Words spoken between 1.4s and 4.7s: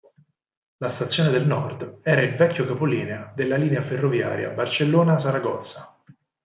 Nord era il vecchio capolinea della linea ferroviaria